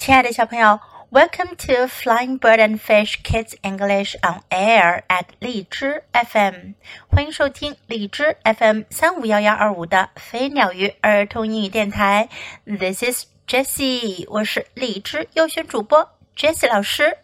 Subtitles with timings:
[0.00, 0.80] 亲爱的小朋友
[1.10, 6.72] ，Welcome to Flying Bird and Fish Kids English on Air at 荔枝 FM，
[7.08, 12.30] 欢迎收听荔枝 FM 三五幺幺二五的飞鸟鱼儿童英语电台。
[12.64, 17.18] This is Jessie，我是荔枝优选主播 Jessie 老师。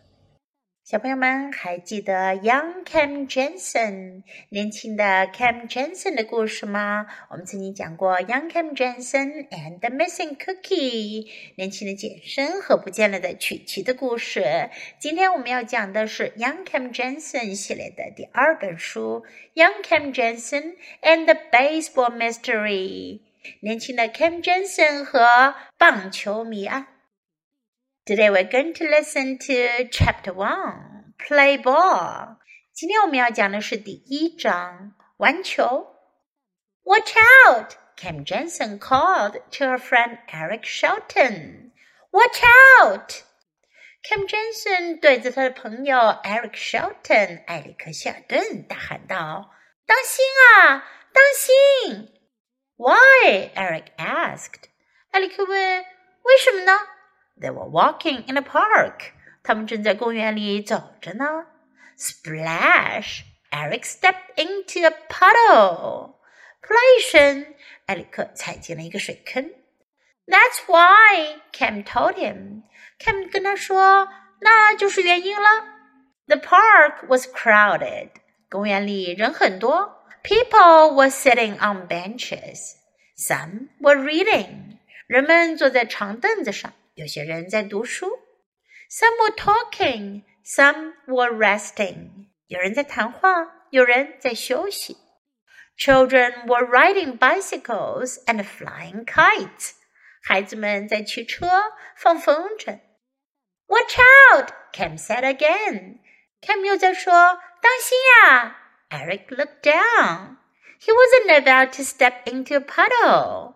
[0.88, 5.02] 小朋友们还记得 Young Cam Jensen 年轻的
[5.34, 7.08] Cam Jensen 的故事吗？
[7.28, 11.26] 我们曾经讲过 Young Cam Jensen and the Missing Cookie
[11.56, 14.70] 年轻的简生和不见了的曲奇的故事。
[15.00, 19.24] 今天我们要讲的是 Young Cam Jensen 系列的第二本书
[19.56, 23.22] Young Cam Jensen and the Baseball Mystery
[23.58, 26.86] 年轻的 Cam Jensen 和棒球谜案。
[28.06, 32.36] Today we're going to listen to Chapter One, Play Ball.
[32.72, 35.88] 今天我们要讲的是第一章，玩球。
[36.84, 37.72] Watch out!
[37.96, 41.72] Cam Jansen called to her friend Eric Shelton.
[42.12, 42.44] Watch
[42.80, 43.24] out!
[44.08, 49.50] Cam Jansen 对着他的朋友 Eric Shelton 埃里克希尔顿大喊道
[49.84, 52.14] ：“当心啊，当心
[52.76, 53.50] ！”Why?
[53.56, 54.68] Eric asked.
[55.10, 55.84] 埃里克问。
[57.39, 59.13] They were walking in a park.
[59.43, 61.25] 他们正在公园里走着呢。
[61.97, 63.21] Splash!
[63.51, 66.15] Eric stepped into a puddle.
[66.61, 69.51] 扑啦一声，艾里克踩进了一个水坑。
[70.27, 72.61] That's why, Cam told him.
[72.99, 74.07] Cam 跟他说，
[74.39, 75.65] 那就是原因了。
[76.27, 78.11] The park was crowded.
[78.49, 80.05] 公园里人很多。
[80.23, 82.75] People were sitting on benches.
[83.17, 84.77] Some were reading.
[85.07, 86.71] 人们坐在长凳子上。
[86.95, 88.19] 有些人在读书，
[88.89, 92.27] some were talking, some were resting。
[92.47, 93.29] 有人在谈话，
[93.69, 94.97] 有人在休息。
[95.77, 99.71] Children were riding bicycles and flying kites。
[100.21, 101.47] 孩子们在骑车，
[101.95, 102.79] 放风筝。
[103.67, 104.49] Watch out!
[104.73, 105.99] Cam said again.
[106.41, 108.57] Cam 又在说：“当心呀！”
[108.89, 110.37] Eric looked down.
[110.79, 113.55] He wasn't about to step into a puddle.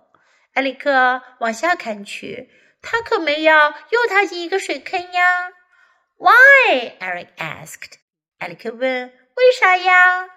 [0.54, 2.50] 埃里克往下看去。
[2.82, 5.52] 他可没要又踏进一个水坑呀。
[6.18, 6.98] Why?
[7.00, 7.94] Eric asked.
[8.38, 10.30] 艾利克问：“为啥呀？”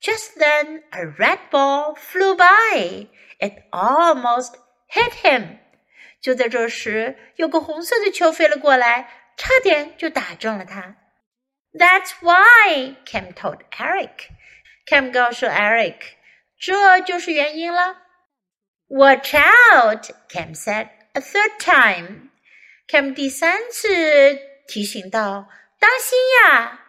[0.00, 3.08] Just then, a red ball flew by.
[3.38, 4.54] It almost
[4.88, 5.58] hit him.
[6.20, 10.96] 就在这时，有个红色的球飞了过来，差点就打中了他。
[11.72, 14.28] That's why, Cam told Eric.
[14.86, 15.96] Cam 告诉 Eric，
[16.58, 18.02] 这就是原因了。
[18.88, 22.30] Watch out, Cam said a third time.
[22.88, 23.88] Cam 第三次
[24.66, 25.46] 提醒道：“
[25.78, 26.80] 当心呀！”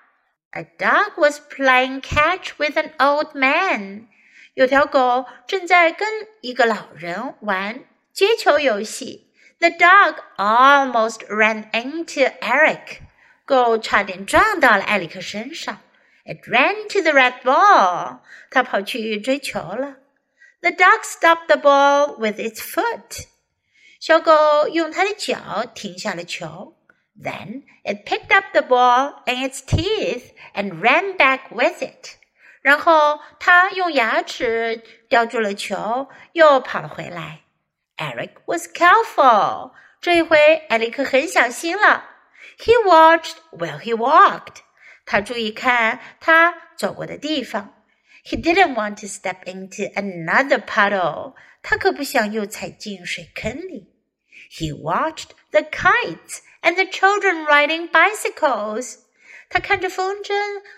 [0.52, 4.08] A dog was playing catch with an old man.
[4.54, 6.08] 有条狗正在跟
[6.42, 7.84] 一个老人玩
[8.14, 9.30] 接球游戏。
[9.60, 13.00] The dog almost ran into Eric.
[13.46, 15.82] 狗差点撞到了艾里克身上。
[16.26, 18.20] It ran to the red ball.
[18.50, 19.98] 它跑去追球了。
[20.62, 23.28] The dog stopped the ball with its foot.
[24.01, 26.77] 小狗用它的脚停下了球。
[27.23, 32.17] Then it picked up the ball in its teeth and ran back with it.
[32.63, 37.41] 然后它用牙齿叼住了球，又跑了回来。
[37.99, 39.73] Eric was careful.
[40.01, 40.39] 这一回，
[40.69, 42.07] 艾利克很小心了。
[42.59, 44.63] He watched while he walked.
[45.05, 47.75] 他注意看他走过的地方。
[48.25, 51.35] He didn't want to step into another puddle.
[51.63, 53.90] 他可不想又踩进水坑里。
[54.50, 59.00] he watched the kites and the children riding bicycles.
[59.50, 60.34] 他看着风筝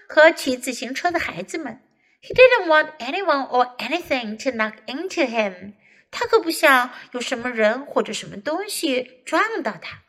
[0.07, 1.81] 和骑自行车的孩子们。
[2.22, 5.73] He didn't want anyone or anything to knock into him.
[6.11, 10.03] 他可不想有什么人或者什么东西撞到他。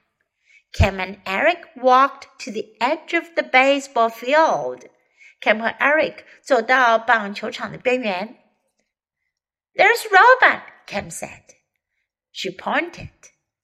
[0.72, 4.88] Cam and Eric walked to the edge of the baseball field.
[5.41, 8.36] Cam 和 Eric 走到棒球场的边缘。
[9.74, 11.54] There's Robert, Cam said.
[12.32, 13.10] She pointed.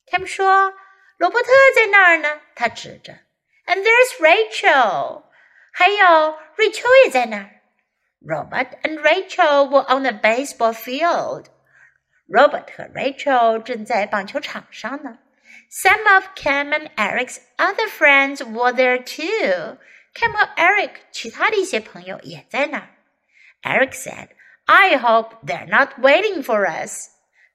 [0.08, 3.12] 他们说：“罗伯特在那儿呢。”他指着。
[3.66, 5.24] And there's Rachel，
[5.72, 7.50] 还有瑞秋也在那儿。
[8.20, 15.18] Robert and Rachel were on the baseball field。Robert 和 Rachel 正在棒球场上呢。
[15.70, 22.88] Some of Cam and Eric's other friends were there too。Cam 和 Eric 其他的一些朋友也在那儿。
[23.62, 24.28] Eric said,
[24.66, 27.08] "I hope they're not waiting for us."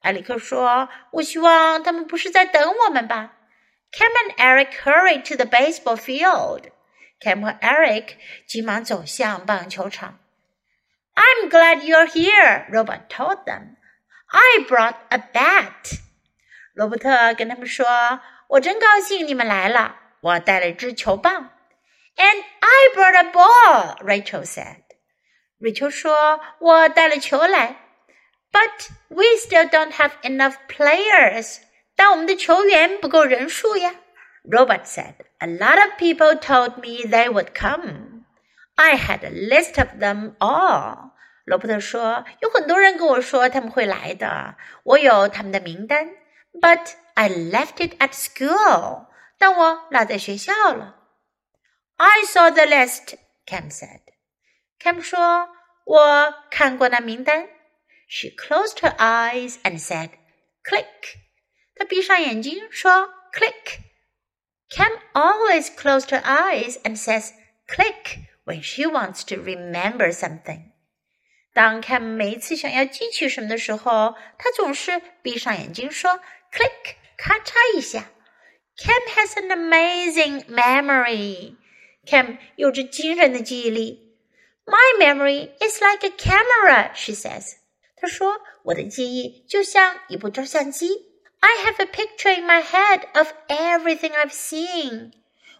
[0.04, 3.36] 埃里克说：“我希望他们不是在等我们吧。”
[3.92, 6.70] Cam and Eric hurried to the baseball field.
[7.20, 8.14] Cam 和 Eric
[8.46, 10.18] 急忙走向棒球场。
[11.14, 13.76] I'm glad you're here, Robert told them.
[14.28, 15.98] I brought a bat.
[16.72, 19.96] 罗伯特跟他们说：“ 我真高兴你们来了。
[20.20, 21.50] 我带了一支球棒。
[22.16, 24.82] And I brought a ball, Rachel said.
[25.58, 27.76] Rachel 说：“我带了球来。””
[28.54, 31.58] But we still don't have enough players.
[31.94, 33.94] 但我们的球员不够人数呀。
[34.44, 38.24] Robert said, A lot of people told me they would come.
[38.74, 41.10] I had a list of them all.
[41.44, 46.08] 罗伯特说：“有很多人跟我说他们会来的，我有他们的名单。
[46.52, 49.06] But I left it at school.
[49.38, 50.96] 但我落在学校了。
[51.96, 53.14] I saw the list.
[53.46, 54.00] Cam said.
[54.80, 55.48] Cam 说：“
[55.84, 57.48] 我看过那名单。””
[58.12, 60.10] She closed her eyes and said,
[60.64, 61.20] "Click."
[61.76, 63.78] 她闭上眼睛说：“Click."
[64.68, 67.30] Cam always closed her eyes and says
[67.68, 70.72] "Click" when she wants to remember something.
[71.54, 76.20] 当 Cam 每一次想要记起什么的时候，她总是闭上眼睛说
[76.52, 78.10] "Click"，咔嚓一下。
[78.76, 81.56] Cam has an amazing memory.
[82.06, 84.16] Cam 有着惊人的记忆力。
[84.64, 87.54] My memory is like a camera, she says.
[87.96, 90.88] 她说：“我的记忆就像一部照相机。
[91.40, 95.12] I have a picture in my head of everything I've seen。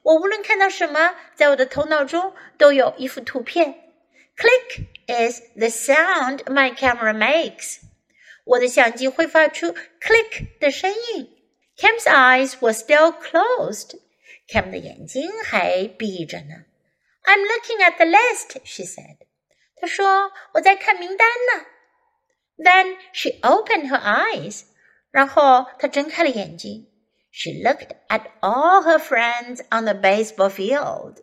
[0.03, 3.93] 我无论看到什么，在我的头脑中都有一幅图片。
[4.37, 7.81] Click is the sound my camera makes。
[8.45, 11.37] 我的相机会发出 click 的声音。
[11.77, 16.65] Cam's eyes were still closed。Cam 的眼睛还闭着呢。
[17.25, 19.19] I'm looking at the list, she said。
[19.77, 21.67] 她说：“我在看名单呢。”
[22.57, 24.63] Then she opened her eyes.
[25.11, 26.87] 然后她睁开了眼睛。
[27.33, 31.23] She looked at all her friends on the baseball field.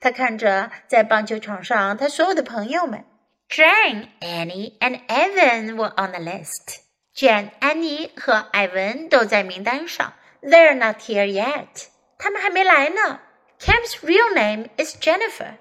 [0.00, 3.04] 她看着在棒球场上她所有的朋友们。
[3.48, 6.80] Jane, Annie, and Evan were on the list.
[7.14, 10.14] Jane, Annie 和艾文都在名单上。
[10.42, 11.86] They're not here yet.
[12.18, 13.20] 他们还没来呢。
[13.60, 15.54] Cam's real name is Jennifer.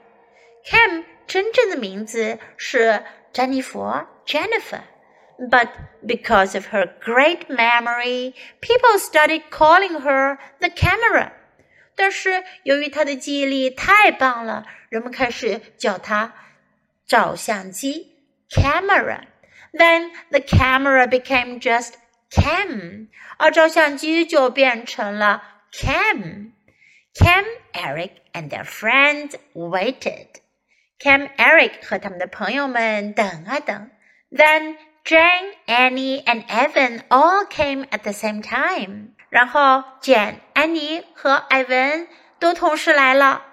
[0.66, 3.80] Cam 真正的名字是詹妮弗
[4.26, 4.82] Jennifer。
[5.50, 5.70] but
[6.06, 11.32] because of her great memory, people started calling her the camera.
[11.96, 16.34] 但是由于她的记忆力太棒了，人们开始叫她
[17.06, 18.16] 照相机
[18.50, 19.22] camera.
[19.74, 21.94] Then the camera became just
[22.30, 23.08] Cam，
[23.38, 25.44] 而照相机就变成了
[25.74, 26.52] Cam.
[27.14, 27.44] Cam,
[27.74, 30.28] Eric, and their friends waited.
[30.98, 33.90] Cam, Eric 和他们的朋友们等啊等。
[34.32, 39.16] Then Jane, Annie, and Evan all came at the same time.
[39.30, 42.08] 然后简、安妮和艾文
[42.40, 43.44] 都同时来了。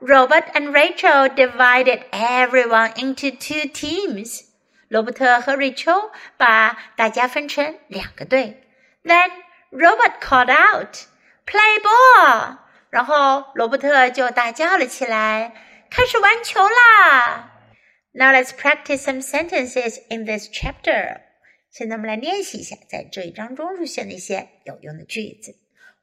[0.00, 4.42] Robert and Rachel divided everyone into two teams.
[4.88, 8.62] 罗伯特和 Rachel 把大家分成两个队。
[9.04, 9.30] Then
[9.70, 11.06] Robert called out,
[11.46, 12.58] "Play ball!"
[12.90, 15.52] 然后罗伯特就大叫了起来：“
[15.90, 17.48] 开始玩球啦！”
[18.16, 21.22] Now let's practice some sentences in this chapter.
[21.70, 25.54] 现在我们来练习一下，在这一章中出现的一些有用的句子。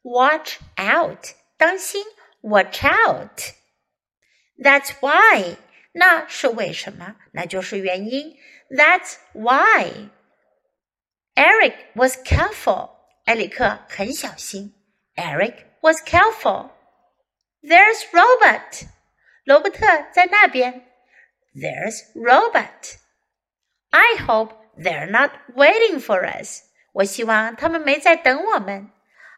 [0.02, 2.02] Watch out，当心；
[2.42, 5.58] Watch out。That's why，
[5.92, 7.18] 那是为什么？
[7.34, 8.36] 那就是原因。
[8.70, 12.90] That's why。Eric was careful，
[13.26, 14.74] 埃里克很小心。
[15.16, 18.88] Eric was careful。There's Robert，
[19.44, 20.88] 罗伯特在那边。
[21.54, 22.98] there's Robert.
[23.92, 26.64] I hope they're not waiting for us.
[26.94, 28.92] 我希望他们没在等我们。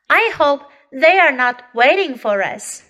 [0.08, 2.84] I hope they are not waiting for us.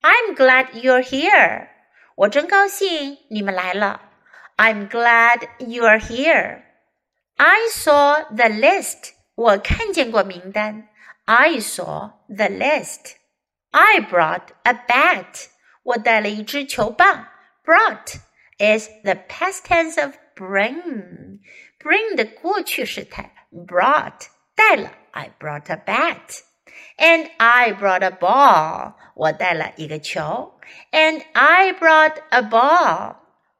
[0.00, 1.68] I'm glad you're here.
[2.16, 4.00] 我真高兴你们来了。
[4.56, 6.62] I'm glad you're here.
[7.36, 9.12] I saw the list.
[9.34, 10.88] 我看见过名单。
[11.24, 13.16] I saw the list.
[13.70, 15.46] I brought a bat.
[15.84, 17.28] 我带了一支球棒。
[17.64, 18.16] Brought
[18.58, 21.40] is the past tense of bring.
[21.78, 26.40] Bring 的过去时态 brought 带了，I brought a bat.
[26.96, 28.94] And I brought a ball.
[29.14, 30.60] 我带了一个球。
[30.90, 33.16] And I brought a ball.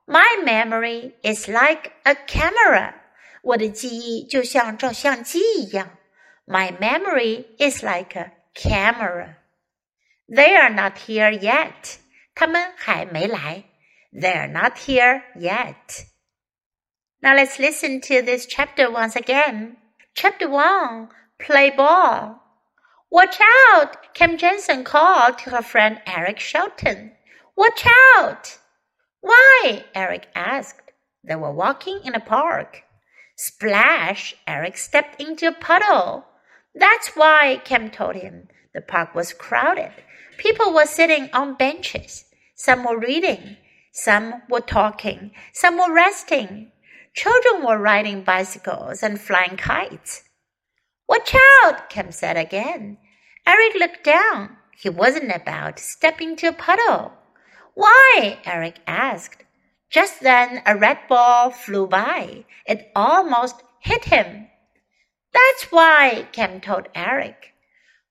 [0.07, 2.95] My memory is like a camera.
[3.43, 5.99] 我的记忆就像照相机一样。
[6.47, 9.37] My memory is like a camera.
[10.29, 11.97] They are not here yet.
[12.35, 13.64] 他们还没来。
[14.12, 16.06] They're not here yet.
[17.22, 19.78] Now let's listen to this chapter once again.
[20.16, 21.10] Chapter 1
[21.40, 22.42] Play Ball.
[23.10, 23.38] Watch
[23.72, 24.14] out!
[24.14, 27.14] Cam Jansen called to her friend Eric Shelton.
[27.56, 27.86] Watch
[28.16, 28.58] out!
[29.22, 29.86] Why?
[29.96, 30.92] Eric asked.
[31.24, 32.84] They were walking in a park.
[33.36, 34.36] Splash!
[34.48, 36.26] Eric stepped into a puddle.
[36.74, 38.48] That's why, Cam told him.
[38.74, 39.92] The park was crowded.
[40.38, 42.26] People were sitting on benches.
[42.56, 43.58] Some were reading.
[44.00, 45.32] Some were talking.
[45.54, 46.72] Some were resting.
[47.16, 50.24] Children were riding bicycles and flying kites.
[51.10, 53.00] Watch out, Cam said again.
[53.48, 54.58] Eric looked down.
[54.77, 57.13] He wasn't about to step into a puddle.
[57.74, 58.39] Why?
[58.46, 59.44] Eric asked.
[59.89, 62.46] Just then a red ball flew by.
[62.68, 64.48] It almost hit him.
[65.34, 67.54] That's why, Cam told Eric.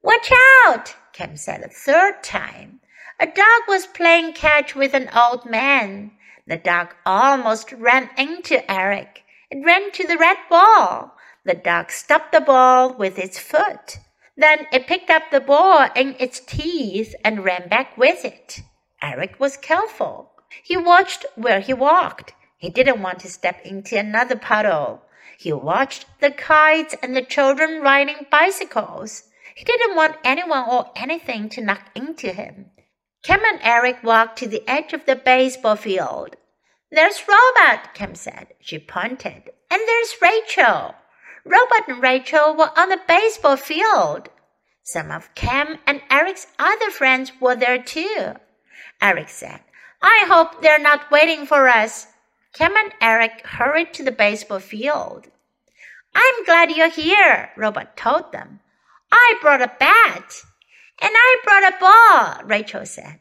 [0.02, 0.33] Watch
[0.66, 2.81] out, Cam said a third time.
[3.18, 6.11] A dog was playing catch with an old man.
[6.46, 9.25] The dog almost ran into Eric.
[9.50, 11.16] It ran to the red ball.
[11.42, 14.00] The dog stopped the ball with its foot.
[14.37, 18.61] Then it picked up the ball in its teeth and ran back with it.
[19.00, 20.32] Eric was careful.
[20.62, 22.35] He watched where he walked.
[22.58, 25.00] He didn't want to step into another puddle.
[25.38, 29.23] He watched the kites and the children riding bicycles.
[29.54, 32.73] He didn't want anyone or anything to knock into him.
[33.26, 36.37] Cam and Eric walked to the edge of the baseball field.
[36.92, 38.54] There's Robert, Cam said.
[38.61, 39.50] She pointed.
[39.68, 40.95] And there's Rachel.
[41.45, 44.28] Robert and Rachel were on the baseball field.
[44.85, 48.35] Some of Cam and Eric's other friends were there too.
[49.02, 49.59] Eric said,
[50.00, 52.06] I hope they're not waiting for us.
[52.52, 55.26] Cam and Eric hurried to the baseball field.
[56.14, 58.61] I'm glad you're here, Robert told them.
[59.11, 60.33] I brought a bat.
[61.00, 63.21] And I brought a ball, Rachel said.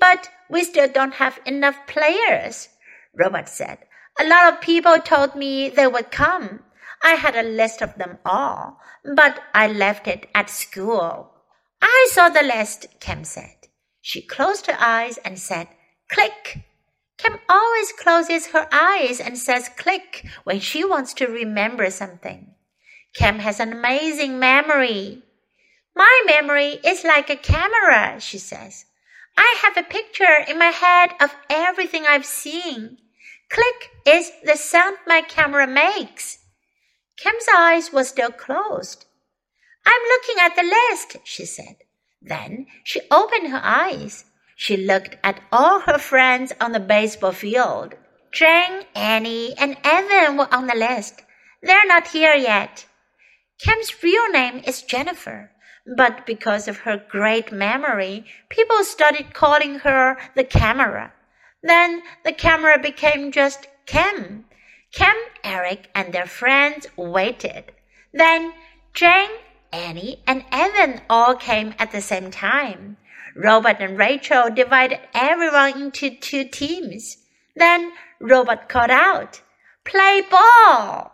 [0.00, 2.68] But we still don't have enough players,
[3.14, 3.78] Robert said.
[4.18, 6.60] A lot of people told me they would come.
[7.02, 8.80] I had a list of them all,
[9.14, 11.32] but I left it at school.
[11.82, 13.68] I saw the list, Cam said.
[14.00, 15.68] She closed her eyes and said,
[16.10, 16.64] Click.
[17.18, 22.54] Cam always closes her eyes and says click when she wants to remember something.
[23.14, 25.22] Cam has an amazing memory.
[25.94, 28.86] My memory is like a camera, she says.
[29.36, 32.98] I have a picture in my head of everything I've seen.
[33.48, 36.38] Click is the sound my camera makes.
[37.16, 39.06] Cam's eyes were still closed.
[39.86, 41.76] I'm looking at the list, she said.
[42.20, 44.24] Then she opened her eyes.
[44.56, 47.94] She looked at all her friends on the baseball field.
[48.32, 51.22] Jane, Annie, and Evan were on the list.
[51.62, 52.86] They're not here yet.
[53.60, 55.50] Cam's real name is Jennifer,
[55.96, 61.12] but because of her great memory, people started calling her the camera.
[61.62, 64.46] Then the camera became just Cam.
[64.92, 67.72] Cam, Eric, and their friends waited.
[68.12, 68.52] Then
[68.94, 69.30] Jane,
[69.72, 72.96] Annie, and Evan all came at the same time.
[73.36, 77.18] Robert and Rachel divided everyone into two teams.
[77.56, 79.42] Then Robert called out,
[79.84, 81.13] Play ball!